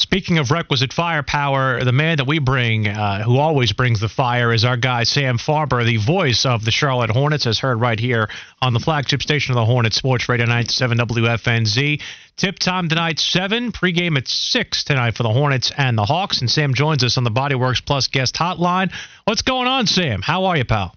Speaking 0.00 0.38
of 0.38 0.50
requisite 0.50 0.94
firepower, 0.94 1.84
the 1.84 1.92
man 1.92 2.16
that 2.16 2.26
we 2.26 2.38
bring, 2.38 2.88
uh, 2.88 3.22
who 3.22 3.36
always 3.36 3.74
brings 3.74 4.00
the 4.00 4.08
fire, 4.08 4.50
is 4.50 4.64
our 4.64 4.78
guy 4.78 5.04
Sam 5.04 5.36
Farber, 5.36 5.84
the 5.84 5.98
voice 5.98 6.46
of 6.46 6.64
the 6.64 6.70
Charlotte 6.70 7.10
Hornets, 7.10 7.46
as 7.46 7.58
heard 7.58 7.82
right 7.82 8.00
here 8.00 8.30
on 8.62 8.72
the 8.72 8.80
flagship 8.80 9.20
station 9.20 9.52
of 9.52 9.56
the 9.56 9.66
Hornets, 9.66 9.96
Sports 9.96 10.26
Radio 10.26 10.46
97 10.46 10.96
WFNZ. 10.96 12.00
Tip 12.38 12.58
time 12.58 12.88
tonight, 12.88 13.18
7. 13.18 13.72
Pregame 13.72 14.16
at 14.16 14.26
6 14.26 14.84
tonight 14.84 15.18
for 15.18 15.22
the 15.22 15.32
Hornets 15.34 15.70
and 15.76 15.98
the 15.98 16.06
Hawks. 16.06 16.40
And 16.40 16.50
Sam 16.50 16.72
joins 16.72 17.04
us 17.04 17.18
on 17.18 17.24
the 17.24 17.30
Bodyworks 17.30 17.84
Plus 17.84 18.06
guest 18.06 18.34
hotline. 18.36 18.90
What's 19.26 19.42
going 19.42 19.68
on, 19.68 19.86
Sam? 19.86 20.22
How 20.22 20.46
are 20.46 20.56
you, 20.56 20.64
pal? 20.64 20.94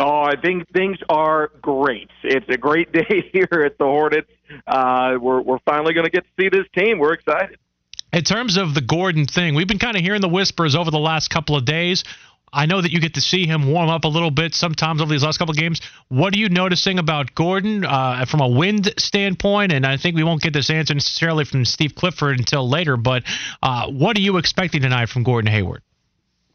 Oh, 0.00 0.22
I 0.22 0.40
think 0.40 0.66
things 0.72 0.96
are 1.10 1.50
great. 1.60 2.08
It's 2.24 2.48
a 2.48 2.56
great 2.56 2.90
day 2.92 3.28
here 3.34 3.64
at 3.66 3.76
the 3.76 3.84
Hornets. 3.84 4.30
Uh, 4.66 5.18
we're, 5.20 5.42
we're 5.42 5.60
finally 5.66 5.92
going 5.92 6.06
to 6.06 6.10
get 6.10 6.24
to 6.24 6.42
see 6.42 6.48
this 6.48 6.66
team. 6.74 6.98
We're 6.98 7.12
excited. 7.12 7.58
In 8.12 8.24
terms 8.24 8.56
of 8.56 8.74
the 8.74 8.80
Gordon 8.80 9.26
thing, 9.26 9.54
we've 9.54 9.68
been 9.68 9.78
kind 9.78 9.96
of 9.96 10.02
hearing 10.02 10.22
the 10.22 10.28
whispers 10.28 10.74
over 10.74 10.90
the 10.90 10.98
last 10.98 11.28
couple 11.28 11.56
of 11.56 11.64
days. 11.64 12.04
I 12.50 12.64
know 12.64 12.80
that 12.80 12.90
you 12.90 13.00
get 13.00 13.14
to 13.14 13.20
see 13.20 13.46
him 13.46 13.70
warm 13.70 13.90
up 13.90 14.04
a 14.04 14.08
little 14.08 14.30
bit 14.30 14.54
sometimes 14.54 15.02
over 15.02 15.10
these 15.10 15.22
last 15.22 15.36
couple 15.36 15.52
of 15.52 15.58
games. 15.58 15.82
What 16.08 16.34
are 16.34 16.38
you 16.38 16.48
noticing 16.48 16.98
about 16.98 17.34
Gordon 17.34 17.84
uh, 17.84 18.24
from 18.24 18.40
a 18.40 18.48
wind 18.48 18.94
standpoint? 18.96 19.72
And 19.72 19.84
I 19.84 19.98
think 19.98 20.16
we 20.16 20.24
won't 20.24 20.40
get 20.40 20.54
this 20.54 20.70
answer 20.70 20.94
necessarily 20.94 21.44
from 21.44 21.66
Steve 21.66 21.94
Clifford 21.94 22.38
until 22.38 22.66
later. 22.66 22.96
But 22.96 23.24
uh, 23.62 23.88
what 23.90 24.16
are 24.16 24.20
you 24.20 24.38
expecting 24.38 24.80
tonight 24.80 25.10
from 25.10 25.24
Gordon 25.24 25.50
Hayward? 25.50 25.82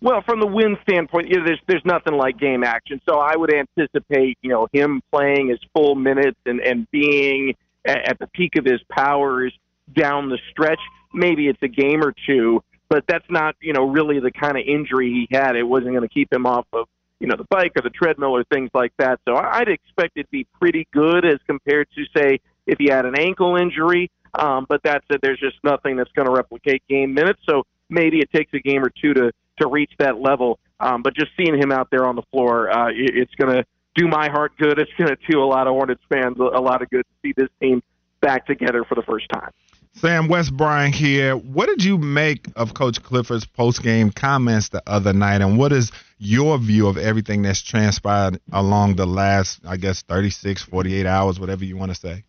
Well, 0.02 0.22
from 0.23 0.39
the 0.39 0.47
wind 0.47 0.80
standpoint, 0.81 1.30
you 1.30 1.38
know, 1.38 1.45
there's 1.45 1.61
there's 1.67 1.85
nothing 1.85 2.16
like 2.16 2.38
game 2.38 2.63
action. 2.63 3.00
So 3.08 3.19
I 3.19 3.38
would 3.38 3.53
anticipate, 3.53 4.38
you 4.41 4.50
know, 4.50 4.67
him 4.73 5.02
playing 5.13 5.50
his 5.50 5.59
full 5.73 5.95
minutes 5.95 6.39
and 6.45 6.59
and 6.59 6.89
being 6.91 7.53
at, 7.85 8.09
at 8.09 8.19
the 8.19 8.28
peak 8.28 8.58
of 8.58 8.66
his 8.66 8.81
powers 8.89 9.53
down 9.95 10.30
the 10.30 10.39
stretch 10.50 10.80
maybe 11.14 11.47
it's 11.47 11.61
a 11.61 11.67
game 11.67 12.03
or 12.03 12.14
two, 12.25 12.64
but 12.89 13.03
that's 13.08 13.25
not, 13.30 13.56
you 13.61 13.73
know, 13.73 13.88
really 13.88 14.19
the 14.19 14.31
kind 14.31 14.58
of 14.58 14.64
injury 14.67 15.09
he 15.09 15.36
had. 15.36 15.56
It 15.56 15.64
wasn't 15.64 15.92
going 15.92 16.08
to 16.08 16.14
keep 16.14 16.31
him 16.31 16.45
off 16.45 16.67
of, 16.73 16.88
you 17.19 17.28
know, 17.28 17.36
the 17.38 17.45
bike 17.50 17.72
or 17.75 17.81
the 17.81 17.89
treadmill 17.89 18.36
or 18.36 18.44
things 18.45 18.69
like 18.73 18.94
that. 18.97 19.19
So 19.28 19.36
I'd 19.36 19.69
expect 19.69 20.17
it 20.17 20.23
to 20.23 20.30
be 20.30 20.45
pretty 20.59 20.88
good 20.91 21.25
as 21.25 21.39
compared 21.47 21.88
to, 21.95 22.03
say, 22.16 22.39
if 22.67 22.78
he 22.78 22.89
had 22.89 23.06
an 23.06 23.17
ankle 23.17 23.56
injury. 23.56 24.11
Um, 24.38 24.66
but 24.67 24.81
that's 24.84 25.06
it. 25.09 25.22
There's 25.22 25.39
just 25.39 25.58
nothing 25.64 25.95
that's 25.95 26.11
going 26.14 26.28
to 26.28 26.34
replicate 26.34 26.84
game 26.89 27.14
minutes. 27.14 27.39
So 27.47 27.64
maybe 27.89 28.19
it 28.19 28.31
takes 28.34 28.52
a 28.53 28.59
game 28.59 28.84
or 28.84 28.89
two 28.89 29.14
to 29.14 29.31
to 29.59 29.67
reach 29.67 29.91
that 30.00 30.19
level. 30.19 30.59
Um, 30.80 31.03
but 31.03 31.16
just 31.16 31.31
seeing 31.38 31.56
him 31.56 31.72
out 31.72 31.89
there 31.91 32.06
on 32.06 32.16
the 32.16 32.23
floor, 32.31 32.72
uh, 32.72 32.89
it, 32.89 33.16
it's 33.16 33.36
going 33.36 33.56
to 33.56 33.64
do 33.95 34.08
my 34.08 34.30
heart 34.30 34.53
good. 34.58 34.80
It's 34.80 34.91
going 34.97 35.09
to 35.09 35.17
do 35.31 35.44
a 35.44 35.45
lot 35.45 35.67
of 35.67 35.73
Hornets 35.73 36.02
fans 36.09 36.38
a 36.39 36.59
lot 36.59 36.81
of 36.81 36.89
good 36.89 37.03
to 37.03 37.28
see 37.28 37.34
this 37.38 37.50
team 37.61 37.81
back 38.22 38.47
together 38.47 38.84
for 38.84 38.95
the 38.95 39.03
first 39.03 39.28
time. 39.31 39.52
Sam 39.95 40.27
Wes 40.27 40.49
Bryan 40.49 40.91
here. 40.91 41.38
What 41.38 41.67
did 41.67 41.83
you 41.83 41.97
make 41.97 42.47
of 42.55 42.73
Coach 42.73 43.02
Clifford's 43.03 43.45
post 43.45 43.83
game 43.83 44.11
comments 44.11 44.69
the 44.69 44.81
other 44.88 45.13
night, 45.13 45.41
and 45.41 45.58
what 45.58 45.72
is 45.72 45.91
your 46.17 46.58
view 46.58 46.88
of 46.88 46.97
everything 46.97 47.44
that's 47.44 47.61
transpired 47.61 48.39
along 48.52 48.95
the 48.95 49.05
last, 49.05 49.59
I 49.66 49.77
guess, 49.77 50.02
36, 50.02 50.63
48 50.63 51.05
hours, 51.05 51.39
whatever 51.39 51.63
you 51.63 51.77
want 51.77 51.94
to 51.94 52.00
say? 52.00 52.23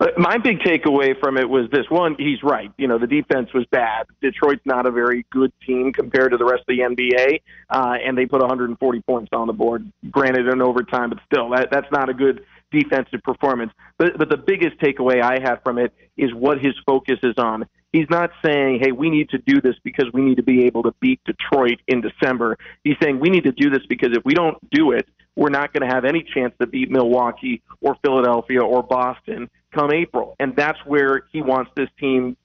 Uh, 0.00 0.06
my 0.16 0.38
big 0.38 0.60
takeaway 0.60 1.18
from 1.18 1.36
it 1.36 1.48
was 1.48 1.68
this 1.70 1.86
one, 1.90 2.16
he's 2.18 2.42
right. 2.42 2.72
You 2.76 2.88
know, 2.88 2.98
the 2.98 3.06
defense 3.06 3.52
was 3.52 3.66
bad. 3.70 4.06
Detroit's 4.20 4.64
not 4.64 4.86
a 4.86 4.90
very 4.90 5.26
good 5.30 5.52
team 5.66 5.92
compared 5.92 6.32
to 6.32 6.38
the 6.38 6.44
rest 6.44 6.60
of 6.60 6.66
the 6.68 6.80
NBA, 6.80 7.40
uh, 7.70 7.98
and 8.04 8.16
they 8.16 8.26
put 8.26 8.40
140 8.40 9.00
points 9.02 9.30
on 9.32 9.46
the 9.46 9.52
board, 9.52 9.90
granted 10.10 10.48
in 10.48 10.60
overtime, 10.60 11.10
but 11.10 11.18
still, 11.24 11.50
that, 11.50 11.68
that's 11.70 11.90
not 11.92 12.08
a 12.08 12.14
good 12.14 12.44
defensive 12.80 13.22
performance. 13.22 13.72
But, 13.98 14.18
but 14.18 14.28
the 14.28 14.36
biggest 14.36 14.78
takeaway 14.78 15.22
I 15.22 15.38
have 15.42 15.62
from 15.62 15.78
it 15.78 15.92
is 16.16 16.32
what 16.34 16.58
his 16.58 16.74
focus 16.86 17.18
is 17.22 17.34
on. 17.38 17.66
He's 17.92 18.10
not 18.10 18.30
saying, 18.44 18.80
hey, 18.80 18.90
we 18.90 19.08
need 19.08 19.30
to 19.30 19.38
do 19.38 19.60
this 19.60 19.76
because 19.84 20.06
we 20.12 20.22
need 20.22 20.36
to 20.36 20.42
be 20.42 20.64
able 20.66 20.82
to 20.82 20.92
beat 21.00 21.20
Detroit 21.24 21.80
in 21.86 22.00
December. 22.00 22.58
He's 22.82 22.96
saying 23.00 23.20
we 23.20 23.30
need 23.30 23.44
to 23.44 23.52
do 23.52 23.70
this 23.70 23.86
because 23.88 24.10
if 24.16 24.24
we 24.24 24.34
don't 24.34 24.58
do 24.70 24.90
it, 24.90 25.08
we're 25.36 25.50
not 25.50 25.72
going 25.72 25.88
to 25.88 25.94
have 25.94 26.04
any 26.04 26.22
chance 26.22 26.52
to 26.60 26.66
beat 26.66 26.90
Milwaukee 26.90 27.62
or 27.80 27.96
Philadelphia 28.02 28.62
or 28.62 28.82
Boston 28.82 29.48
come 29.72 29.92
April. 29.92 30.36
And 30.38 30.56
that's 30.56 30.78
where 30.84 31.26
he 31.32 31.42
wants 31.42 31.70
this 31.76 31.88
team, 31.98 32.36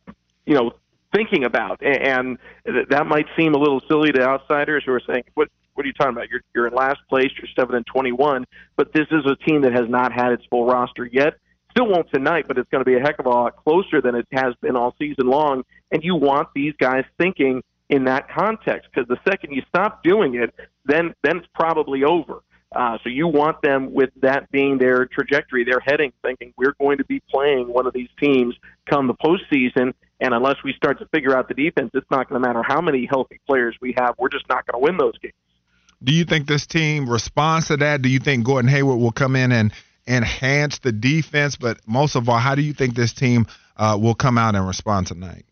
you 0.46 0.56
know, 0.56 0.72
thinking 1.14 1.44
about. 1.44 1.82
And 1.84 2.38
that 2.66 3.08
might 3.08 3.26
seem 3.38 3.54
a 3.54 3.58
little 3.58 3.82
silly 3.88 4.12
to 4.12 4.22
outsiders 4.22 4.84
who 4.86 4.94
are 4.94 5.02
saying, 5.06 5.24
what 5.34 5.50
what 5.80 5.86
are 5.86 5.88
you 5.88 5.94
talking 5.94 6.12
about? 6.12 6.28
You're 6.30 6.42
you're 6.54 6.68
in 6.68 6.74
last 6.74 7.00
place. 7.08 7.32
You're 7.38 7.48
seven 7.58 7.74
and 7.74 7.86
twenty 7.86 8.12
one, 8.12 8.44
but 8.76 8.92
this 8.92 9.08
is 9.12 9.26
a 9.26 9.38
team 9.48 9.62
that 9.62 9.72
has 9.72 9.88
not 9.88 10.12
had 10.12 10.34
its 10.34 10.44
full 10.50 10.66
roster 10.66 11.06
yet. 11.06 11.36
Still 11.72 11.88
won't 11.88 12.12
tonight, 12.14 12.50
but 12.50 12.58
it's 12.58 12.70
going 12.70 12.84
to 12.84 12.86
be 12.86 12.98
a 12.98 13.00
heck 13.00 13.18
of 13.18 13.26
a 13.26 13.30
lot 13.30 13.56
closer 13.64 14.02
than 14.02 14.14
it 14.14 14.28
has 14.34 14.54
been 14.62 14.76
all 14.76 14.94
season 15.00 15.28
long. 15.28 15.64
And 15.90 16.04
you 16.04 16.16
want 16.16 16.50
these 16.54 16.74
guys 16.78 17.06
thinking 17.18 17.64
in 17.88 18.04
that 18.06 18.30
context 18.30 18.90
because 18.94 19.08
the 19.08 19.20
second 19.26 19.54
you 19.54 19.62
stop 19.70 20.04
doing 20.04 20.36
it, 20.36 20.54
then 20.84 21.16
then 21.24 21.38
it's 21.38 21.48
probably 21.56 22.04
over. 22.04 22.42
Uh, 22.76 22.98
so 23.02 23.10
you 23.10 23.30
want 23.30 23.62
them 23.62 23.94
with 23.94 24.10
that 24.22 24.52
being 24.52 24.78
their 24.80 25.06
trajectory, 25.06 25.64
their 25.64 25.80
heading, 25.80 26.12
thinking 26.22 26.54
we're 26.58 26.76
going 26.78 26.98
to 26.98 27.06
be 27.06 27.22
playing 27.32 27.72
one 27.72 27.88
of 27.88 27.94
these 27.94 28.10
teams 28.22 28.54
come 28.90 29.08
the 29.08 29.14
postseason. 29.14 29.94
And 30.20 30.34
unless 30.34 30.58
we 30.66 30.74
start 30.74 31.00
to 31.00 31.06
figure 31.08 31.38
out 31.38 31.48
the 31.48 31.54
defense, 31.54 31.92
it's 31.94 32.12
not 32.12 32.28
going 32.28 32.42
to 32.42 32.46
matter 32.46 32.64
how 32.68 32.82
many 32.82 33.08
healthy 33.10 33.40
players 33.48 33.78
we 33.80 33.96
have. 33.98 34.16
We're 34.18 34.28
just 34.28 34.50
not 34.50 34.68
going 34.68 34.82
to 34.82 34.86
win 34.86 34.98
those 34.98 35.18
games. 35.20 35.34
Do 36.04 36.14
you 36.14 36.24
think 36.24 36.48
this 36.48 36.66
team 36.66 37.10
responds 37.10 37.68
to 37.68 37.78
that? 37.78 38.02
Do 38.02 38.10
you 38.10 38.20
think 38.20 38.46
Gordon 38.46 38.70
Hayward 38.70 39.00
will 39.00 39.12
come 39.12 39.36
in 39.36 39.52
and 39.52 39.74
enhance 40.08 40.80
the 40.80 40.92
defense? 40.92 41.56
But 41.58 41.80
most 41.86 42.16
of 42.16 42.30
all, 42.30 42.38
how 42.38 42.56
do 42.56 42.62
you 42.62 42.74
think 42.74 42.96
this 42.96 43.14
team 43.14 43.48
uh, 43.76 43.98
will 44.02 44.16
come 44.16 44.38
out 44.38 44.56
and 44.56 44.66
respond 44.66 45.08
tonight? 45.08 45.46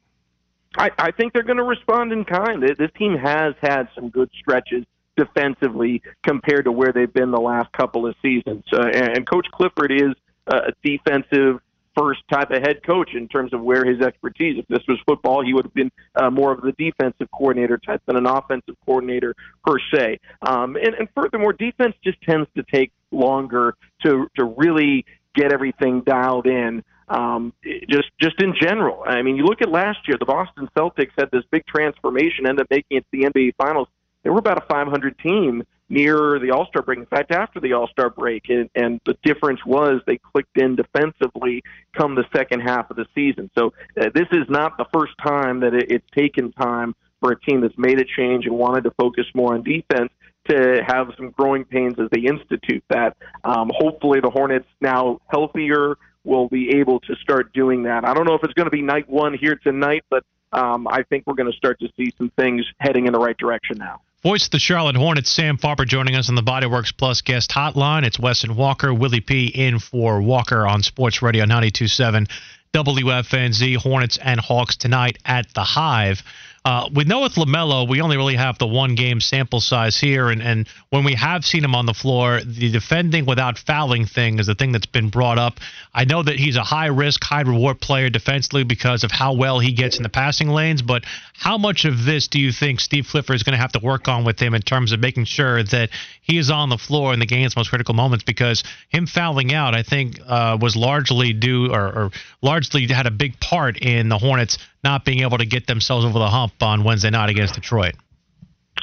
I, 0.78 0.92
I 0.98 1.12
think 1.12 1.34
they're 1.34 1.44
going 1.44 1.58
to 1.58 1.64
respond 1.64 2.12
in 2.12 2.24
kind. 2.24 2.64
This 2.64 2.92
team 2.98 3.18
has 3.18 3.56
had 3.62 3.90
some 3.96 4.10
good 4.10 4.30
stretches 4.40 4.86
defensively 5.18 6.02
compared 6.24 6.66
to 6.66 6.72
where 6.72 6.94
they've 6.94 7.12
been 7.12 7.32
the 7.32 7.42
last 7.42 7.72
couple 7.74 8.06
of 8.06 8.16
seasons. 8.22 8.64
Uh, 8.72 8.88
and 8.88 9.28
Coach 9.28 9.48
Clifford 9.52 9.92
is 9.92 10.14
a 10.46 10.72
defensive 10.84 11.60
first 11.98 12.22
type 12.32 12.52
of 12.52 12.62
head 12.62 12.84
coach 12.86 13.12
in 13.14 13.28
terms 13.28 13.54
of 13.54 13.62
where 13.62 13.84
his 13.86 14.02
expertise. 14.02 14.60
If 14.60 14.68
this 14.68 14.86
was 14.88 15.00
football, 15.08 15.44
he 15.44 15.54
would 15.54 15.66
have 15.66 15.74
been 15.74 15.92
uh, 16.16 16.30
more 16.30 16.52
of 16.52 16.62
the 16.62 16.74
defensive 16.74 17.28
coordinator 17.32 17.78
type 17.78 18.02
than 18.06 18.18
an 18.18 18.26
offensive 18.26 18.76
coordinator 18.86 19.34
per 19.66 19.78
se. 19.94 20.20
Um, 20.42 20.76
and, 20.76 20.94
and 20.96 21.08
furthermore, 21.16 21.54
defense 21.54 21.96
just 22.04 22.22
tends 22.22 22.48
to 22.56 22.64
take 22.64 22.92
longer 23.12 23.76
to 24.04 24.28
to 24.38 24.44
really 24.44 25.06
get 25.34 25.52
everything 25.54 26.02
dialed 26.02 26.48
in. 26.48 26.84
Um, 27.10 27.54
just 27.90 28.10
just 28.20 28.42
in 28.42 28.54
general. 28.60 29.04
I 29.08 29.22
mean, 29.22 29.38
you 29.38 29.46
look 29.46 29.62
at 29.62 29.70
last 29.70 30.00
year, 30.08 30.18
the 30.20 30.26
Boston 30.26 30.68
Celtics 30.78 31.12
had 31.18 31.32
this 31.32 31.44
big 31.52 31.66
transformation, 31.66 32.46
ended 32.46 32.62
up 32.62 32.68
making 32.70 32.98
it 32.98 33.06
to 33.06 33.08
the 33.12 33.24
NBA 33.24 33.54
Finals. 33.58 33.88
They 34.24 34.30
were 34.30 34.40
about 34.40 34.62
a 34.62 34.66
500 34.68 35.18
team 35.20 35.64
near 35.90 36.40
the 36.40 36.52
All 36.52 36.66
Star 36.68 36.82
break. 36.82 37.00
In 37.00 37.06
fact, 37.06 37.32
after 37.32 37.60
the 37.60 37.74
All 37.74 37.88
Star 37.88 38.10
break, 38.10 38.50
and, 38.50 38.70
and 38.76 39.00
the 39.06 39.18
difference 39.24 39.60
was 39.66 40.02
they 40.06 40.18
clicked 40.18 40.58
in 40.58 40.76
defensively 40.76 41.64
come 41.96 42.16
the 42.16 42.26
second 42.36 42.62
half 42.62 42.90
of 42.90 42.98
the 42.98 43.06
season. 43.16 43.50
So 43.58 43.74
uh, 44.00 44.10
this 44.14 44.28
is 44.32 44.46
not 44.50 44.78
the 44.78 44.86
first 44.94 45.14
time 45.24 45.62
that 45.62 45.74
it, 45.74 45.92
it's 45.92 46.08
taken 46.16 46.52
time 46.52 46.96
for 47.20 47.32
a 47.32 47.40
team 47.40 47.62
that's 47.62 47.78
made 47.78 48.00
a 48.00 48.06
change 48.06 48.46
and 48.46 48.56
wanted 48.56 48.84
to 48.84 48.92
focus 48.92 49.26
more 49.34 49.54
on 49.54 49.64
defense 49.64 50.12
to 50.50 50.82
have 50.86 51.12
some 51.18 51.32
growing 51.32 51.66
pains 51.66 51.96
as 52.00 52.08
they 52.12 52.22
institute 52.22 52.84
that. 52.90 53.18
Um, 53.44 53.72
hopefully, 53.74 54.20
the 54.22 54.30
Hornets 54.30 54.68
now 54.80 55.20
healthier 55.28 55.98
will 56.24 56.48
be 56.48 56.78
able 56.78 57.00
to 57.02 57.16
start 57.16 57.54
doing 57.54 57.84
that. 57.84 58.06
I 58.06 58.14
don't 58.14 58.26
know 58.26 58.36
if 58.36 58.44
it's 58.44 58.54
going 58.54 58.66
to 58.66 58.72
be 58.72 58.82
night 58.82 59.10
one 59.10 59.34
here 59.34 59.56
tonight, 59.56 60.04
but 60.10 60.24
um, 60.52 60.88
I 60.88 61.04
think 61.04 61.26
we're 61.26 61.36
going 61.36 61.52
to 61.52 61.58
start 61.58 61.80
to 61.80 61.88
see 61.98 62.14
some 62.18 62.32
things 62.38 62.66
heading 62.80 63.08
in 63.08 63.14
the 63.14 63.20
right 63.20 63.38
direction 63.38 63.78
now. 63.78 64.02
Voice 64.24 64.46
of 64.46 64.52
the 64.52 64.58
Charlotte 64.58 64.96
Hornets, 64.96 65.32
Sam 65.32 65.60
Farber 65.60 65.86
joining 65.86 66.16
us 66.16 66.28
on 66.28 66.34
the 66.34 66.42
Bodyworks 66.42 66.92
Plus 66.98 67.22
guest 67.22 67.52
hotline. 67.52 68.04
It's 68.04 68.18
Wes 68.18 68.44
and 68.44 68.58
Walker, 68.58 68.92
Willie 68.92 69.22
P. 69.22 69.46
in 69.46 69.78
for 69.78 70.20
Walker 70.20 70.66
on 70.66 70.82
Sports 70.82 71.22
Radio 71.22 71.44
927 71.44 72.26
WFNZ, 72.74 73.78
Hornets 73.78 74.18
and 74.18 74.40
Hawks 74.40 74.76
tonight 74.76 75.20
at 75.24 75.54
the 75.54 75.64
Hive. 75.64 76.24
Uh, 76.66 76.90
with 76.94 77.08
Noah 77.08 77.30
LaMelo, 77.30 77.88
we 77.88 78.02
only 78.02 78.18
really 78.18 78.36
have 78.36 78.58
the 78.58 78.68
one 78.68 78.96
game 78.96 79.22
sample 79.22 79.62
size 79.62 79.98
here, 79.98 80.30
and, 80.30 80.42
and 80.42 80.68
when 80.90 81.04
we 81.04 81.14
have 81.14 81.46
seen 81.46 81.64
him 81.64 81.76
on 81.76 81.86
the 81.86 81.94
floor, 81.94 82.42
the 82.44 82.72
defending 82.72 83.26
without 83.26 83.58
fouling 83.58 84.06
thing 84.06 84.40
is 84.40 84.48
the 84.48 84.56
thing 84.56 84.72
that's 84.72 84.86
been 84.86 85.10
brought 85.10 85.38
up. 85.38 85.60
I 85.94 86.06
know 86.06 86.24
that 86.24 86.36
he's 86.36 86.58
a 86.58 86.64
high 86.64 86.88
risk, 86.88 87.24
high 87.24 87.42
reward 87.42 87.80
player 87.80 88.10
defensively 88.10 88.64
because 88.64 89.04
of 89.04 89.12
how 89.12 89.34
well 89.34 89.60
he 89.60 89.72
gets 89.72 89.98
in 89.98 90.04
the 90.04 90.10
passing 90.10 90.50
lanes, 90.50 90.82
but 90.82 91.04
how 91.34 91.58
much 91.58 91.86
of 91.86 92.04
this 92.04 92.28
do 92.28 92.40
you 92.40 92.52
think 92.52 92.80
Steve 92.80 93.08
Clifford 93.10 93.36
is 93.36 93.44
going 93.44 93.56
to 93.56 93.62
have 93.62 93.72
to 93.74 93.80
work 93.80 94.08
on 94.08 94.26
with 94.26 94.40
him 94.40 94.54
in 94.54 94.62
terms 94.62 94.92
of 94.92 95.00
making 95.00 95.26
sure 95.26 95.64
that 95.64 95.90
he 96.22 96.38
is 96.38 96.50
on 96.50 96.70
the 96.70 96.78
floor 96.78 97.14
in 97.14 97.20
the 97.20 97.26
game's 97.26 97.56
most 97.56 97.70
critical 97.70 97.94
moments? 97.94 98.24
Because 98.24 98.64
him 98.90 99.08
fouling 99.08 99.54
out, 99.54 99.74
I 99.74 99.84
think, 99.84 100.20
uh, 100.28 100.58
was 100.60 100.76
largely 100.76 101.34
due 101.34 101.72
or, 101.72 101.86
or 101.88 102.12
largely 102.42 102.88
had 102.88 103.06
a 103.06 103.12
big 103.12 103.40
part 103.40 103.78
in 103.78 104.10
the 104.10 104.18
Hornets 104.18 104.58
not 104.84 105.06
being 105.06 105.20
able 105.20 105.38
to 105.38 105.46
get 105.46 105.68
themselves 105.68 106.06
over 106.06 106.20
the 106.20 106.30
hump 106.30 106.54
on 106.62 106.84
Wednesday 106.84 107.10
night 107.10 107.30
against 107.30 107.56
Detroit? 107.56 107.96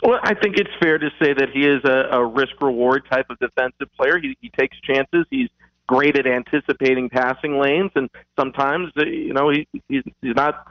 Well, 0.02 0.18
I 0.22 0.34
think 0.34 0.56
it's 0.58 0.70
fair 0.80 0.98
to 0.98 1.10
say 1.22 1.32
that 1.32 1.50
he 1.52 1.66
is 1.66 1.82
a, 1.84 2.18
a 2.18 2.24
risk 2.24 2.60
reward 2.60 3.04
type 3.10 3.26
of 3.30 3.38
defensive 3.38 3.88
player. 3.96 4.18
He, 4.18 4.36
he 4.40 4.50
takes 4.50 4.78
chances. 4.80 5.24
He's 5.30 5.48
great 5.86 6.16
at 6.18 6.26
anticipating 6.26 7.08
passing 7.08 7.58
lanes, 7.58 7.92
and 7.94 8.10
sometimes 8.38 8.90
uh, 8.98 9.04
you 9.04 9.32
know 9.32 9.50
he, 9.50 9.68
he's 9.88 10.02
he's 10.20 10.34
not 10.34 10.66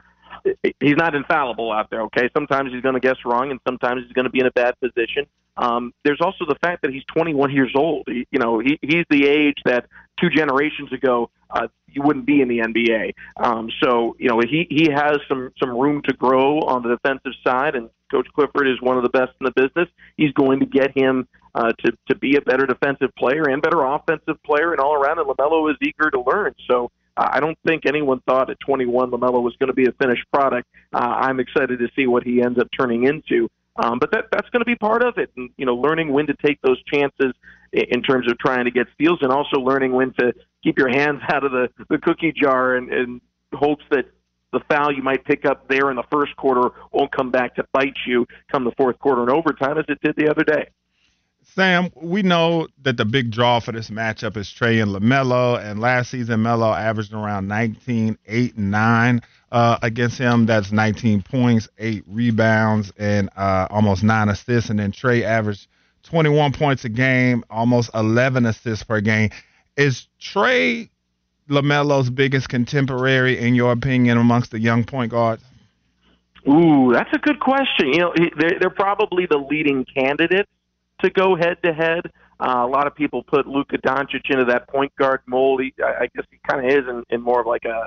he's 0.79 0.95
not 0.95 1.15
infallible 1.15 1.71
out 1.71 1.89
there. 1.89 2.01
Okay, 2.03 2.29
sometimes 2.33 2.71
he's 2.71 2.81
going 2.81 2.95
to 2.95 2.99
guess 2.99 3.17
wrong, 3.25 3.51
and 3.51 3.59
sometimes 3.67 4.03
he's 4.03 4.13
going 4.13 4.25
to 4.25 4.31
be 4.31 4.39
in 4.39 4.45
a 4.45 4.51
bad 4.51 4.75
position. 4.79 5.25
Um, 5.55 5.93
there's 6.03 6.21
also 6.21 6.45
the 6.47 6.57
fact 6.61 6.81
that 6.81 6.91
he's 6.91 7.03
21 7.13 7.51
years 7.51 7.71
old. 7.75 8.05
He, 8.07 8.27
you 8.31 8.39
know, 8.39 8.59
he, 8.59 8.79
he's 8.81 9.05
the 9.09 9.27
age 9.27 9.57
that 9.65 9.85
two 10.19 10.29
generations 10.29 10.91
ago 10.91 11.29
uh, 11.49 11.67
you 11.87 12.01
wouldn't 12.01 12.25
be 12.25 12.41
in 12.41 12.47
the 12.47 12.59
NBA. 12.59 13.13
Um, 13.37 13.69
so 13.81 14.15
you 14.19 14.27
know, 14.29 14.39
he 14.39 14.65
he 14.69 14.91
has 14.91 15.17
some 15.27 15.51
some 15.59 15.69
room 15.69 16.01
to 16.07 16.13
grow 16.13 16.59
on 16.61 16.81
the 16.81 16.89
defensive 16.89 17.33
side, 17.45 17.75
and 17.75 17.89
Coach 18.11 18.27
Clifford 18.33 18.67
is 18.67 18.81
one 18.81 18.97
of 18.97 19.03
the 19.03 19.09
best 19.09 19.31
in 19.39 19.45
the 19.45 19.51
business. 19.51 19.87
He's 20.17 20.31
going 20.33 20.59
to 20.61 20.65
get 20.65 20.97
him 20.97 21.27
uh, 21.53 21.71
to 21.85 21.91
to 22.09 22.15
be 22.15 22.35
a 22.35 22.41
better 22.41 22.65
defensive 22.65 23.11
player 23.15 23.43
and 23.43 23.61
better 23.61 23.83
offensive 23.83 24.41
player, 24.43 24.71
and 24.71 24.79
all 24.79 24.95
around. 24.95 25.19
And 25.19 25.27
Lamelo 25.27 25.69
is 25.69 25.77
eager 25.81 26.09
to 26.09 26.21
learn. 26.21 26.55
So 26.67 26.91
I 27.15 27.39
don't 27.39 27.57
think 27.65 27.85
anyone 27.85 28.21
thought 28.21 28.49
at 28.49 28.59
21 28.61 29.11
Lamelo 29.11 29.41
was 29.41 29.55
going 29.59 29.67
to 29.67 29.73
be 29.73 29.85
a 29.85 29.91
finished 29.93 30.25
product. 30.31 30.67
Uh, 30.91 30.97
I'm 30.97 31.39
excited 31.39 31.79
to 31.79 31.87
see 31.95 32.07
what 32.07 32.23
he 32.23 32.41
ends 32.41 32.59
up 32.59 32.67
turning 32.77 33.05
into. 33.05 33.47
Um, 33.75 33.97
but 33.99 34.11
that 34.11 34.25
that's 34.31 34.49
going 34.49 34.61
to 34.61 34.65
be 34.65 34.75
part 34.75 35.03
of 35.03 35.17
it, 35.17 35.31
and 35.35 35.49
you 35.57 35.65
know, 35.65 35.73
learning 35.75 36.13
when 36.13 36.27
to 36.27 36.35
take 36.45 36.61
those 36.61 36.81
chances 36.83 37.33
in 37.71 38.03
terms 38.03 38.29
of 38.29 38.37
trying 38.37 38.65
to 38.65 38.71
get 38.71 38.85
steals, 38.93 39.17
and 39.21 39.31
also 39.31 39.59
learning 39.59 39.93
when 39.93 40.13
to 40.19 40.31
keep 40.63 40.77
your 40.77 40.89
hands 40.89 41.21
out 41.29 41.43
of 41.43 41.51
the 41.51 41.69
the 41.89 41.97
cookie 41.97 42.31
jar 42.31 42.75
and, 42.75 42.93
and 42.93 43.21
hopes 43.51 43.83
that 43.89 44.05
the 44.51 44.59
foul 44.69 44.93
you 44.93 45.01
might 45.01 45.25
pick 45.25 45.45
up 45.45 45.67
there 45.67 45.89
in 45.89 45.95
the 45.95 46.03
first 46.11 46.35
quarter 46.35 46.69
won't 46.91 47.11
come 47.11 47.31
back 47.31 47.55
to 47.55 47.65
bite 47.73 47.97
you 48.05 48.27
come 48.51 48.63
the 48.63 48.71
fourth 48.77 48.99
quarter 48.99 49.21
and 49.21 49.31
overtime 49.31 49.79
as 49.79 49.85
it 49.89 49.99
did 50.01 50.15
the 50.15 50.29
other 50.29 50.43
day. 50.43 50.69
Sam, 51.55 51.91
we 51.93 52.23
know 52.23 52.67
that 52.81 52.97
the 52.97 53.05
big 53.05 53.29
draw 53.29 53.59
for 53.59 53.71
this 53.71 53.91
matchup 53.91 54.37
is 54.37 54.47
Trae 54.47 54.81
and 54.81 54.91
LaMelo, 54.91 55.63
and 55.63 55.79
last 55.79 56.09
season 56.09 56.41
Melo 56.41 56.73
averaged 56.73 57.13
around 57.13 57.47
19, 57.47 58.17
8, 58.25 58.57
9 58.57 59.21
uh, 59.51 59.77
against 59.83 60.17
him. 60.17 60.47
That's 60.47 60.71
19 60.71 61.21
points, 61.21 61.69
8 61.77 62.05
rebounds, 62.07 62.91
and 62.97 63.29
uh, 63.37 63.67
almost 63.69 64.01
9 64.01 64.29
assists. 64.29 64.71
And 64.71 64.79
then 64.79 64.91
Trae 64.91 65.21
averaged 65.21 65.67
21 66.03 66.53
points 66.53 66.85
a 66.85 66.89
game, 66.89 67.45
almost 67.51 67.91
11 67.93 68.47
assists 68.47 68.83
per 68.83 68.99
game. 68.99 69.29
Is 69.77 70.07
Trae 70.19 70.89
LaMelo's 71.49 72.09
biggest 72.09 72.49
contemporary, 72.49 73.37
in 73.37 73.53
your 73.53 73.73
opinion, 73.73 74.17
amongst 74.17 74.49
the 74.49 74.59
young 74.59 74.85
point 74.85 75.11
guards? 75.11 75.43
Ooh, 76.47 76.91
that's 76.91 77.13
a 77.13 77.19
good 77.19 77.39
question. 77.39 77.93
You 77.93 77.99
know, 77.99 78.13
they're, 78.39 78.57
they're 78.59 78.69
probably 78.71 79.27
the 79.27 79.37
leading 79.37 79.85
candidates 79.85 80.49
to 81.03 81.09
go 81.09 81.35
head 81.35 81.57
to 81.63 81.73
head. 81.73 82.11
A 82.39 82.67
lot 82.67 82.87
of 82.87 82.95
people 82.95 83.23
put 83.23 83.47
Luka 83.47 83.77
Doncic 83.77 84.29
into 84.29 84.45
that 84.45 84.67
point 84.67 84.93
guard 84.95 85.21
mold. 85.25 85.61
He, 85.61 85.73
I, 85.81 86.07
guess 86.13 86.25
he 86.29 86.39
kind 86.49 86.65
of 86.65 86.71
is 86.71 86.87
in, 86.89 87.03
in 87.09 87.21
more 87.21 87.41
of 87.41 87.47
like 87.47 87.63
a 87.65 87.85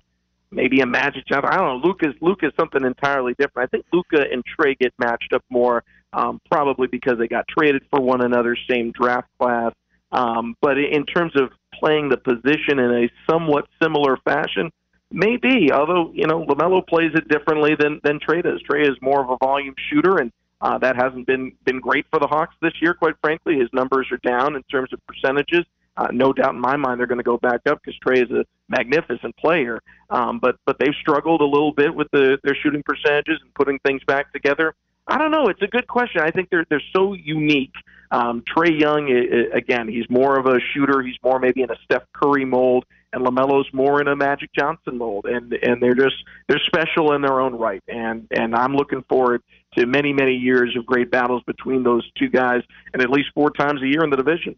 maybe 0.51 0.81
a 0.81 0.87
Magic 0.87 1.27
Johnson. 1.27 1.51
I 1.53 1.57
don't 1.57 1.83
know. 1.83 1.87
Luka's 1.89 2.15
Luka's 2.21 2.53
something 2.59 2.85
entirely 2.85 3.35
different. 3.39 3.69
I 3.69 3.71
think 3.71 3.87
Luka 3.93 4.25
and 4.31 4.43
Trae 4.45 4.79
get 4.79 4.95
matched 4.99 5.33
up 5.35 5.45
more, 5.51 5.85
um, 6.13 6.41
probably 6.51 6.87
because 6.87 7.19
they 7.19 7.29
got 7.29 7.47
traded 7.49 7.83
for 7.91 8.01
one 8.01 8.25
another, 8.25 8.57
same 8.69 8.93
draft 8.93 9.29
class. 9.39 9.73
Um, 10.13 10.57
but 10.63 10.79
in 10.79 11.05
terms 11.05 11.33
of 11.37 11.51
playing 11.75 12.09
the 12.09 12.17
position 12.17 12.79
in 12.79 13.05
a 13.05 13.31
somewhat 13.31 13.67
similar 13.83 14.17
fashion, 14.25 14.71
maybe. 15.11 15.73
Although 15.73 16.13
you 16.15 16.27
know 16.27 16.45
Lamelo 16.47 16.87
plays 16.87 17.13
it 17.15 17.29
differently 17.29 17.75
than 17.79 18.01
than 18.05 18.19
Trae 18.21 18.43
does. 18.43 18.63
Trae 18.69 18.89
is 18.89 18.97
more 19.03 19.23
of 19.23 19.31
a 19.31 19.37
volume 19.45 19.75
shooter 19.91 20.19
and 20.19 20.33
uh, 20.61 20.79
that 20.79 20.97
hasn't 20.97 21.27
been 21.27 21.53
been 21.65 21.81
great 21.81 22.07
for 22.11 22.19
the 22.19 22.27
Hawks 22.27 22.55
this 22.63 22.73
year, 22.81 22.95
quite 22.95 23.15
frankly. 23.21 23.59
His 23.59 23.69
numbers 23.73 24.09
are 24.11 24.19
down 24.19 24.57
in 24.57 24.63
terms 24.65 24.93
of 24.93 25.05
percentages. 25.07 25.65
Uh, 25.97 26.09
no 26.13 26.33
doubt 26.33 26.55
in 26.55 26.61
my 26.61 26.77
mind 26.77 27.01
they're 27.01 27.07
going 27.07 27.19
to 27.19 27.25
go 27.25 27.39
back 27.39 27.63
up 27.67 27.81
because 27.83 27.99
Trae 28.01 28.23
is 28.23 28.31
a 28.31 28.45
magnificent 28.69 29.37
player. 29.37 29.81
Um, 30.11 30.39
but 30.39 30.57
but 30.65 30.79
they've 30.79 30.95
struggled 31.01 31.41
a 31.41 31.47
little 31.47 31.73
bit 31.73 31.95
with 31.95 32.11
the, 32.11 32.39
their 32.43 32.55
shooting 32.55 32.83
percentages 32.83 33.41
and 33.43 33.53
putting 33.55 33.79
things 33.81 34.03
back 34.05 34.33
together. 34.33 34.75
I 35.07 35.19
don't 35.19 35.31
know. 35.31 35.47
It's 35.47 35.63
a 35.63 35.69
good 35.69 35.87
question. 35.87 36.23
I 36.23 36.31
think 36.31 36.51
they're 36.51 36.67
they're 36.69 36.83
so 36.93 37.13
unique. 37.13 37.75
Um, 38.11 38.43
Trae 38.43 38.79
Young, 38.79 39.11
again, 39.53 39.89
he's 39.89 40.09
more 40.09 40.39
of 40.39 40.47
a 40.47 40.61
shooter. 40.73 41.03
He's 41.03 41.17
more 41.25 41.41
maybe 41.41 41.63
in 41.63 41.71
a 41.71 41.77
Steph 41.85 42.05
Curry 42.13 42.45
mold, 42.45 42.85
and 43.13 43.25
Lamelo's 43.25 43.67
more 43.73 44.01
in 44.01 44.07
a 44.07 44.15
Magic 44.15 44.51
Johnson 44.53 44.97
mold. 44.99 45.27
And 45.27 45.53
and 45.53 45.83
they're 45.83 45.95
just 45.95 46.17
they're 46.49 46.61
special 46.61 47.13
in 47.13 47.23
their 47.23 47.41
own 47.41 47.55
right. 47.55 47.83
And 47.89 48.29
and 48.31 48.55
I'm 48.55 48.75
looking 48.75 49.03
forward 49.09 49.43
to 49.77 49.87
many 49.87 50.13
many 50.13 50.35
years 50.35 50.75
of 50.77 50.87
great 50.87 51.11
battles 51.11 51.43
between 51.47 51.83
those 51.83 52.09
two 52.19 52.29
guys, 52.29 52.63
and 52.93 53.03
at 53.03 53.11
least 53.11 53.29
four 53.35 53.51
times 53.51 53.83
a 53.83 53.87
year 53.87 54.03
in 54.05 54.11
the 54.11 54.17
division. 54.17 54.57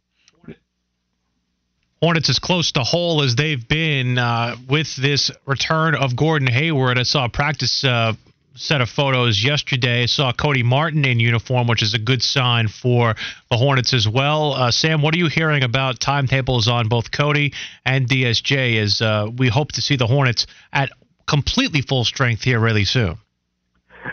Hornets 2.01 2.31
as 2.31 2.39
close 2.39 2.71
to 2.73 2.85
whole 2.85 3.23
as 3.23 3.35
they've 3.35 3.67
been 3.67 4.19
uh, 4.19 4.57
with 4.69 4.95
this 4.97 5.33
return 5.47 5.97
of 5.97 6.15
Gordon 6.15 6.47
Hayward. 6.47 6.97
I 6.97 7.03
saw 7.03 7.25
a 7.25 7.29
practice 7.29 7.83
uh, 7.83 8.13
set 8.55 8.81
of 8.81 8.89
photos 8.89 9.43
yesterday. 9.43 10.07
Saw 10.07 10.33
Cody 10.33 10.63
Martin 10.63 11.05
in 11.05 11.19
uniform, 11.19 11.67
which 11.67 11.83
is 11.83 11.95
a 11.95 11.99
good 11.99 12.23
sign 12.23 12.69
for 12.69 13.15
the 13.51 13.57
Hornets 13.57 13.95
as 13.95 14.07
well. 14.09 14.53
Uh, 14.53 14.71
Sam, 14.71 15.03
what 15.03 15.15
are 15.15 15.19
you 15.19 15.29
hearing 15.29 15.65
about 15.65 15.99
timetables 15.99 16.69
on 16.69 16.89
both 16.89 17.11
Cody 17.11 17.53
and 17.85 18.09
DSJ 18.09 18.81
as 18.81 19.01
uh, 19.01 19.29
we 19.37 19.49
hope 19.49 19.73
to 19.73 19.83
see 19.83 19.97
the 19.97 20.07
Hornets 20.07 20.47
at 20.73 20.91
completely 21.27 21.83
full 21.83 22.05
strength 22.05 22.43
here 22.43 22.61
really 22.61 22.85
soon? 22.85 23.19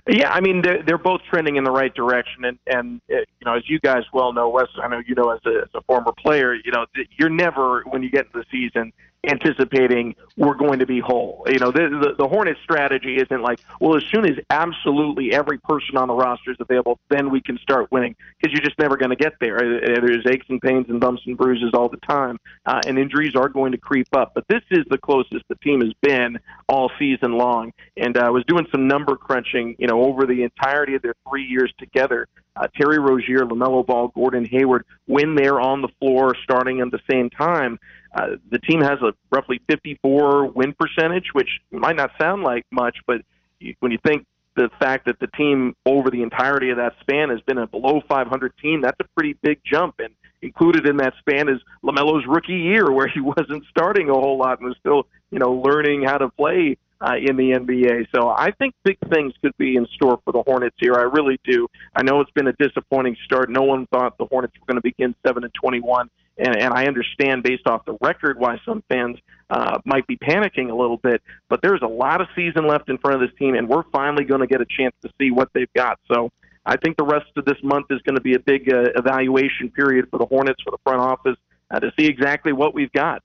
Yeah, 0.08 0.30
I 0.32 0.42
mean 0.42 0.62
they're 0.62 0.84
they're 0.84 0.98
both 0.98 1.22
trending 1.30 1.56
in 1.56 1.64
the 1.64 1.72
right 1.72 1.94
direction, 1.94 2.46
and 2.46 2.60
and 2.68 3.02
uh, 3.12 3.18
you 3.18 3.46
know 3.46 3.56
as 3.56 3.64
you 3.70 3.80
guys 3.80 4.04
well 4.14 4.34
know, 4.34 4.50
Wes, 4.50 4.68
I 4.82 4.88
know 4.88 5.02
you 5.06 5.16
know 5.16 5.32
as 5.32 5.40
a, 5.46 5.62
as 5.62 5.70
a 5.74 5.82
former 5.82 6.12
player, 6.18 6.54
you 6.54 6.72
know 6.72 6.86
you're 7.18 7.30
never 7.30 7.84
when 7.90 8.04
you 8.04 8.10
get 8.10 8.28
into 8.28 8.40
the 8.40 8.46
season 8.52 8.94
anticipating 9.28 10.16
we're 10.38 10.56
going 10.56 10.80
to 10.80 10.86
be 10.86 11.00
whole. 11.00 11.46
You 11.48 11.60
know, 11.60 11.72
the, 11.72 11.90
the, 11.90 12.16
the 12.18 12.28
Hornets 12.28 12.60
strategy 12.64 13.18
isn't 13.18 13.42
like, 13.42 13.60
well, 13.80 13.96
as 13.96 14.04
soon 14.06 14.26
as 14.26 14.38
absolutely 14.50 15.34
every 15.34 15.58
person 15.60 15.98
on 15.98 16.08
the 16.08 16.14
roster 16.14 16.52
is 16.52 16.58
available, 16.60 17.00
then 17.10 17.30
we 17.30 17.42
can 17.42 17.58
start 17.60 17.92
winning 17.92 18.16
because 18.40 18.54
you're 18.54 18.66
just 18.66 18.80
never 18.80 18.98
going 18.98 19.12
to 19.12 19.16
get 19.16 19.34
there. 19.40 19.58
Uh, 19.58 20.02
there's 20.02 20.26
aches 20.28 20.46
and 20.50 20.62
pains 20.62 20.86
and 20.90 21.00
bumps 21.00 21.22
and 21.26 21.38
bruises 21.38 21.72
all 21.74 21.90
the 21.90 21.98
time, 21.98 22.38
uh, 22.66 22.82
and 22.86 22.98
injuries 22.98 23.36
are 23.36 23.50
going 23.50 23.72
to 23.72 23.78
creep 23.78 24.08
up. 24.14 24.34
But 24.34 24.46
this 24.48 24.62
is 24.72 24.86
the 24.90 24.98
closest 24.98 25.44
the 25.50 25.56
team 25.56 25.82
has 25.82 25.94
been 26.02 26.40
all 26.68 26.92
season 27.00 27.34
long. 27.34 27.74
And 27.98 28.18
uh, 28.18 28.22
I 28.22 28.30
was 28.30 28.44
doing 28.46 28.68
some 28.72 28.88
number 28.88 29.16
crunching, 29.16 29.76
you 29.80 29.88
know, 29.88 30.04
over 30.04 30.26
the 30.26 30.44
entirety 30.44 30.96
of 30.96 31.02
their 31.02 31.16
three 31.30 31.46
years 31.46 31.74
together. 31.78 32.28
Uh, 32.56 32.68
Terry 32.80 33.00
Rozier, 33.00 33.42
LaMelo 33.42 33.86
Ball, 33.86 34.08
Gordon 34.10 34.46
Hayward, 34.46 34.86
when 35.08 35.36
they're 35.36 35.60
on 35.60 35.82
the 35.82 35.90
floor 36.00 36.36
starting 36.44 36.80
at 36.80 36.90
the 36.90 37.02
same 37.10 37.30
time, 37.30 37.80
uh, 38.16 38.38
the 38.50 38.60
team 38.60 38.82
has 38.82 39.00
a 39.02 39.14
roughly 39.30 39.62
54 39.70 40.48
win 40.48 40.74
percentage, 40.80 41.26
which 41.34 41.50
might 41.72 41.98
not 41.98 42.12
sound 42.20 42.44
like 42.44 42.66
much, 42.72 42.98
but 43.06 43.22
you, 43.60 43.76
when 43.82 43.92
you 43.92 44.00
think 44.06 44.26
the 44.56 44.70
fact 44.80 45.06
that 45.06 45.20
the 45.20 45.28
team 45.28 45.76
over 45.86 46.10
the 46.10 46.22
entirety 46.24 46.70
of 46.70 46.78
that 46.78 46.94
span 47.02 47.30
has 47.30 47.42
been 47.42 47.58
a 47.58 47.68
below 47.68 48.02
500 48.08 48.54
team, 48.62 48.82
that's 48.82 48.98
a 49.02 49.04
pretty 49.16 49.34
big 49.42 49.60
jump. 49.66 49.96
And 50.00 50.14
included 50.42 50.88
in 50.88 50.98
that 50.98 51.14
span 51.20 51.50
is 51.50 51.60
Lamelo's 51.84 52.26
rookie 52.26 52.54
year, 52.54 52.90
where 52.90 53.08
he 53.08 53.20
wasn't 53.38 53.66
starting 53.70 54.10
a 54.10 54.14
whole 54.14 54.38
lot 54.38 54.60
and 54.60 54.70
was 54.70 54.78
still, 54.80 55.08
you 55.30 55.40
know, 55.40 55.62
learning 55.66 56.04
how 56.04 56.18
to 56.18 56.30
play 56.30 56.78
uh, 57.02 57.16
in 57.18 57.36
the 57.36 57.52
NBA. 57.52 58.08
So 58.16 58.30
I 58.30 58.52
think 58.52 58.74
big 58.86 58.98
things 59.10 59.34
could 59.42 59.58
be 59.58 59.76
in 59.76 59.86
store 59.96 60.22
for 60.24 60.32
the 60.32 60.42
Hornets 60.44 60.78
here. 60.80 60.94
I 60.96 61.04
really 61.04 61.38
do. 61.44 61.68
I 61.94 62.04
know 62.04 62.22
it's 62.22 62.32
been 62.32 62.48
a 62.48 62.54
disappointing 62.54 63.18
start. 63.26 63.50
No 63.50 63.64
one 63.64 63.88
thought 63.88 64.18
the 64.18 64.26
Hornets 64.26 64.54
were 64.60 64.66
going 64.74 64.82
to 64.82 64.82
begin 64.82 65.14
seven 65.26 65.44
and 65.44 65.54
21 65.54 66.10
and, 66.38 66.56
and 66.56 66.74
I 66.74 66.86
understand 66.86 67.44
based 67.44 67.68
off 67.68 67.86
the 67.86 67.98
record 68.02 68.40
why 68.40 68.60
some 68.66 68.84
fans 68.90 69.18
uh, 69.50 69.80
might 69.86 70.08
be 70.08 70.18
panicking 70.18 70.70
a 70.70 70.76
little 70.76 70.98
bit. 70.98 71.22
But 71.50 71.62
there's 71.62 71.82
a 71.82 71.88
lot 71.88 72.22
of 72.22 72.28
season 72.36 72.68
left 72.68 72.90
in 72.90 72.98
front 72.98 73.22
of 73.22 73.28
this 73.28 73.38
team, 73.38 73.56
and 73.56 73.68
we're 73.68 73.84
finally 73.92 74.24
going 74.24 74.42
to 74.42 74.48
get 74.48 74.62
a 74.62 74.66
chance 74.66 74.94
to 75.04 75.10
see 75.20 75.32
what 75.32 75.50
they've 75.54 75.72
got. 75.74 76.00
So 76.12 76.32
I 76.66 76.78
think 76.78 76.98
the 76.98 77.06
rest 77.06 77.28
of 77.36 77.46
this 77.46 77.58
month 77.64 77.88
is 77.90 78.02
going 78.02 78.16
to 78.16 78.22
be 78.22 78.34
a 78.34 78.40
big 78.40 78.72
uh, 78.72 78.92
evaluation 78.96 79.70
period 79.70 80.10
for 80.10 80.18
the 80.18 80.26
Hornets, 80.26 80.62
for 80.64 80.72
the 80.72 80.80
front 80.84 81.00
office, 81.00 81.38
uh, 81.72 81.80
to 81.80 81.92
see 81.98 82.06
exactly 82.06 82.54
what 82.54 82.74
we've 82.74 82.92
got. 82.92 83.22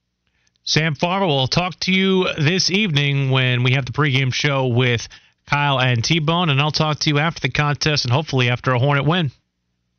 Sam 0.63 0.95
Farber 0.95 1.27
will 1.27 1.49
talk 1.49 1.79
to 1.81 1.93
you 1.93 2.29
this 2.39 2.71
evening 2.71 3.31
when 3.31 3.63
we 3.63 3.73
have 3.73 3.87
the 3.87 3.93
pregame 3.93 4.33
show 4.33 4.67
with 4.67 5.09
Kyle 5.47 5.81
and 5.81 6.05
T 6.05 6.21
Bone, 6.21 6.51
and 6.51 6.61
I'll 6.61 6.71
talk 6.71 7.01
to 7.01 7.11
you 7.11 7.19
after 7.19 7.41
the 7.41 7.49
contest 7.49 8.05
and 8.05 8.13
hopefully 8.13 8.51
after 8.51 8.73
a 8.73 8.79
Hornet 8.79 9.07
win. 9.07 9.33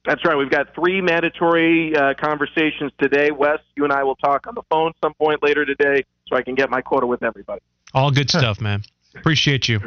That's 0.06 0.26
right. 0.26 0.36
We've 0.36 0.50
got 0.50 0.74
three 0.74 1.00
mandatory 1.00 1.96
uh, 1.96 2.14
conversations 2.20 2.92
today. 3.00 3.32
Wes, 3.32 3.60
you 3.76 3.84
and 3.84 3.94
I 3.94 4.04
will 4.04 4.16
talk 4.16 4.48
on 4.48 4.56
the 4.56 4.64
phone 4.70 4.94
some 5.04 5.14
point 5.14 5.44
later 5.44 5.66
today 5.66 6.04
so 6.28 6.36
I 6.36 6.42
can 6.42 6.56
get 6.56 6.70
my 6.70 6.82
quota 6.82 7.06
with 7.06 7.24
everybody. 7.24 7.62
All 7.94 8.10
good 8.10 8.30
stuff, 8.30 8.62
man. 8.62 8.84
Appreciate 9.16 9.68
you. 9.68 9.80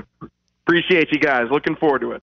Appreciate 0.66 1.10
you 1.10 1.18
guys. 1.18 1.48
Looking 1.50 1.76
forward 1.76 2.00
to 2.02 2.12
it. 2.12 2.22